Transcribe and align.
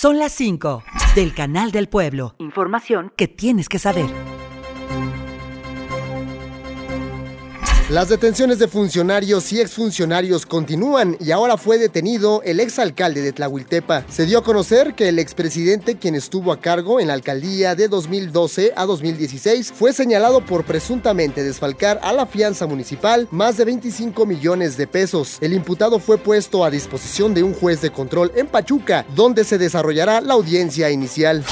Son 0.00 0.18
las 0.18 0.32
5 0.32 0.82
del 1.14 1.34
Canal 1.34 1.72
del 1.72 1.86
Pueblo. 1.86 2.34
Información 2.38 3.12
que 3.18 3.28
tienes 3.28 3.68
que 3.68 3.78
saber. 3.78 4.08
Las 7.90 8.08
detenciones 8.08 8.60
de 8.60 8.68
funcionarios 8.68 9.52
y 9.52 9.60
exfuncionarios 9.60 10.46
continúan 10.46 11.16
y 11.18 11.32
ahora 11.32 11.56
fue 11.56 11.76
detenido 11.76 12.40
el 12.44 12.60
exalcalde 12.60 13.20
de 13.20 13.32
Tlahuiltepa. 13.32 14.04
Se 14.08 14.26
dio 14.26 14.38
a 14.38 14.44
conocer 14.44 14.94
que 14.94 15.08
el 15.08 15.18
expresidente, 15.18 15.96
quien 15.96 16.14
estuvo 16.14 16.52
a 16.52 16.60
cargo 16.60 17.00
en 17.00 17.08
la 17.08 17.14
alcaldía 17.14 17.74
de 17.74 17.88
2012 17.88 18.74
a 18.76 18.86
2016, 18.86 19.72
fue 19.74 19.92
señalado 19.92 20.46
por 20.46 20.64
presuntamente 20.64 21.42
desfalcar 21.42 21.98
a 22.04 22.12
la 22.12 22.26
fianza 22.26 22.68
municipal 22.68 23.26
más 23.32 23.56
de 23.56 23.64
25 23.64 24.24
millones 24.24 24.76
de 24.76 24.86
pesos. 24.86 25.38
El 25.40 25.52
imputado 25.52 25.98
fue 25.98 26.16
puesto 26.16 26.64
a 26.64 26.70
disposición 26.70 27.34
de 27.34 27.42
un 27.42 27.54
juez 27.54 27.80
de 27.80 27.90
control 27.90 28.30
en 28.36 28.46
Pachuca, 28.46 29.04
donde 29.16 29.42
se 29.42 29.58
desarrollará 29.58 30.20
la 30.20 30.34
audiencia 30.34 30.92
inicial. 30.92 31.44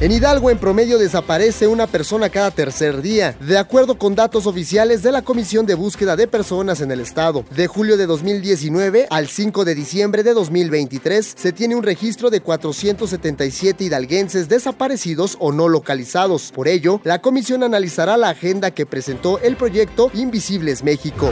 En 0.00 0.10
Hidalgo 0.10 0.50
en 0.50 0.58
promedio 0.58 0.98
desaparece 0.98 1.68
una 1.68 1.86
persona 1.86 2.28
cada 2.28 2.50
tercer 2.50 3.00
día, 3.00 3.36
de 3.38 3.56
acuerdo 3.58 3.96
con 3.96 4.16
datos 4.16 4.44
oficiales 4.48 5.04
de 5.04 5.12
la 5.12 5.22
Comisión 5.22 5.66
de 5.66 5.74
Búsqueda 5.74 6.16
de 6.16 6.26
Personas 6.26 6.80
en 6.80 6.90
el 6.90 6.98
Estado. 6.98 7.44
De 7.54 7.68
julio 7.68 7.96
de 7.96 8.06
2019 8.06 9.06
al 9.08 9.28
5 9.28 9.64
de 9.64 9.74
diciembre 9.76 10.24
de 10.24 10.34
2023 10.34 11.34
se 11.36 11.52
tiene 11.52 11.76
un 11.76 11.84
registro 11.84 12.30
de 12.30 12.40
477 12.40 13.84
hidalguenses 13.84 14.48
desaparecidos 14.48 15.36
o 15.38 15.52
no 15.52 15.68
localizados. 15.68 16.50
Por 16.52 16.66
ello, 16.66 17.00
la 17.04 17.20
comisión 17.20 17.62
analizará 17.62 18.16
la 18.16 18.30
agenda 18.30 18.72
que 18.72 18.86
presentó 18.86 19.38
el 19.38 19.56
proyecto 19.56 20.10
Invisibles 20.12 20.82
México. 20.82 21.30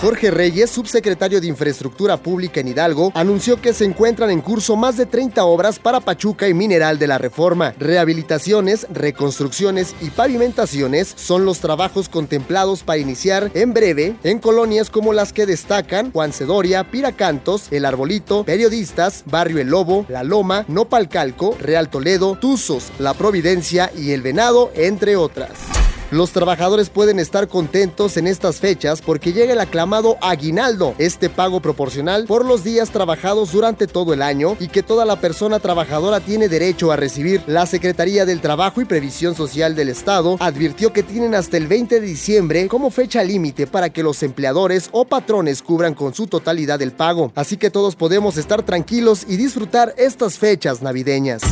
Jorge 0.00 0.30
Reyes, 0.30 0.70
subsecretario 0.70 1.40
de 1.40 1.46
Infraestructura 1.46 2.18
Pública 2.18 2.60
en 2.60 2.68
Hidalgo, 2.68 3.12
anunció 3.14 3.60
que 3.60 3.72
se 3.72 3.86
encuentran 3.86 4.30
en 4.30 4.42
curso 4.42 4.76
más 4.76 4.98
de 4.98 5.06
30 5.06 5.42
obras 5.44 5.78
para 5.78 6.00
Pachuca 6.00 6.48
y 6.48 6.54
Mineral 6.54 6.98
de 6.98 7.06
la 7.06 7.16
Reforma. 7.16 7.74
Rehabilitaciones, 7.78 8.86
reconstrucciones 8.90 9.94
y 10.02 10.10
pavimentaciones 10.10 11.14
son 11.16 11.46
los 11.46 11.60
trabajos 11.60 12.10
contemplados 12.10 12.82
para 12.82 12.98
iniciar 12.98 13.50
en 13.54 13.72
breve 13.72 14.16
en 14.22 14.38
colonias 14.38 14.90
como 14.90 15.14
las 15.14 15.32
que 15.32 15.46
destacan 15.46 16.12
Juan 16.12 16.34
Cedoria, 16.34 16.90
Piracantos, 16.90 17.68
El 17.70 17.86
Arbolito, 17.86 18.44
Periodistas, 18.44 19.24
Barrio 19.24 19.60
El 19.60 19.68
Lobo, 19.68 20.04
La 20.08 20.22
Loma, 20.22 20.66
Nopalcalco, 20.68 21.56
Real 21.58 21.88
Toledo, 21.88 22.36
Tuzos, 22.38 22.92
La 22.98 23.14
Providencia 23.14 23.90
y 23.96 24.12
El 24.12 24.20
Venado, 24.20 24.70
entre 24.74 25.16
otras. 25.16 25.75
Los 26.12 26.30
trabajadores 26.30 26.88
pueden 26.88 27.18
estar 27.18 27.48
contentos 27.48 28.16
en 28.16 28.28
estas 28.28 28.60
fechas 28.60 29.02
porque 29.02 29.32
llega 29.32 29.54
el 29.54 29.58
aclamado 29.58 30.16
aguinaldo, 30.20 30.94
este 30.98 31.28
pago 31.28 31.58
proporcional 31.58 32.26
por 32.26 32.44
los 32.44 32.62
días 32.62 32.90
trabajados 32.90 33.50
durante 33.50 33.88
todo 33.88 34.14
el 34.14 34.22
año 34.22 34.56
y 34.60 34.68
que 34.68 34.84
toda 34.84 35.04
la 35.04 35.20
persona 35.20 35.58
trabajadora 35.58 36.20
tiene 36.20 36.48
derecho 36.48 36.92
a 36.92 36.96
recibir. 36.96 37.42
La 37.48 37.66
Secretaría 37.66 38.24
del 38.24 38.40
Trabajo 38.40 38.80
y 38.80 38.84
Previsión 38.84 39.34
Social 39.34 39.74
del 39.74 39.88
Estado 39.88 40.36
advirtió 40.38 40.92
que 40.92 41.02
tienen 41.02 41.34
hasta 41.34 41.56
el 41.56 41.66
20 41.66 41.98
de 41.98 42.06
diciembre 42.06 42.68
como 42.68 42.90
fecha 42.90 43.24
límite 43.24 43.66
para 43.66 43.90
que 43.90 44.04
los 44.04 44.22
empleadores 44.22 44.90
o 44.92 45.06
patrones 45.06 45.60
cubran 45.60 45.94
con 45.94 46.14
su 46.14 46.28
totalidad 46.28 46.80
el 46.82 46.92
pago. 46.92 47.32
Así 47.34 47.56
que 47.56 47.70
todos 47.70 47.96
podemos 47.96 48.36
estar 48.36 48.62
tranquilos 48.62 49.24
y 49.26 49.36
disfrutar 49.36 49.92
estas 49.98 50.38
fechas 50.38 50.82
navideñas. 50.82 51.42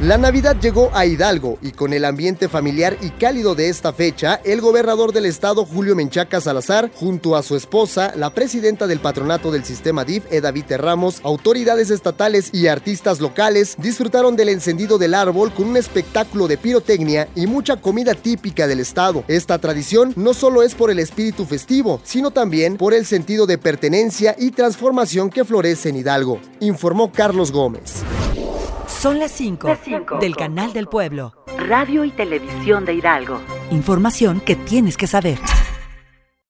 La 0.00 0.18
Navidad 0.18 0.60
llegó 0.60 0.90
a 0.92 1.06
Hidalgo 1.06 1.56
y 1.62 1.72
con 1.72 1.94
el 1.94 2.04
ambiente 2.04 2.50
familiar 2.50 2.98
y 3.00 3.08
cálido 3.08 3.54
de 3.54 3.70
esta 3.70 3.94
fecha, 3.94 4.38
el 4.44 4.60
gobernador 4.60 5.10
del 5.14 5.24
estado 5.24 5.64
Julio 5.64 5.96
Menchaca 5.96 6.38
Salazar, 6.38 6.90
junto 6.94 7.34
a 7.34 7.42
su 7.42 7.56
esposa, 7.56 8.12
la 8.14 8.28
presidenta 8.28 8.86
del 8.86 9.00
patronato 9.00 9.50
del 9.50 9.64
sistema 9.64 10.04
DIF, 10.04 10.30
Edavite 10.30 10.76
Ramos, 10.76 11.20
autoridades 11.22 11.88
estatales 11.88 12.50
y 12.52 12.66
artistas 12.66 13.20
locales 13.20 13.74
disfrutaron 13.78 14.36
del 14.36 14.50
encendido 14.50 14.98
del 14.98 15.14
árbol 15.14 15.50
con 15.54 15.66
un 15.66 15.78
espectáculo 15.78 16.46
de 16.46 16.58
pirotecnia 16.58 17.28
y 17.34 17.46
mucha 17.46 17.80
comida 17.80 18.12
típica 18.12 18.66
del 18.66 18.80
estado. 18.80 19.24
Esta 19.28 19.58
tradición 19.58 20.12
no 20.14 20.34
solo 20.34 20.62
es 20.62 20.74
por 20.74 20.90
el 20.90 20.98
espíritu 20.98 21.46
festivo, 21.46 22.02
sino 22.04 22.32
también 22.32 22.76
por 22.76 22.92
el 22.92 23.06
sentido 23.06 23.46
de 23.46 23.56
pertenencia 23.56 24.36
y 24.38 24.50
transformación 24.50 25.30
que 25.30 25.46
florece 25.46 25.88
en 25.88 25.96
Hidalgo, 25.96 26.38
informó 26.60 27.10
Carlos 27.12 27.50
Gómez. 27.50 28.04
Son 29.06 29.20
las 29.20 29.30
5 29.30 29.68
del 30.20 30.34
Canal 30.34 30.72
del 30.72 30.88
Pueblo. 30.88 31.32
Radio 31.56 32.04
y 32.04 32.10
Televisión 32.10 32.84
de 32.84 32.94
Hidalgo. 32.94 33.40
Información 33.70 34.40
que 34.40 34.56
tienes 34.56 34.96
que 34.96 35.06
saber. 35.06 35.38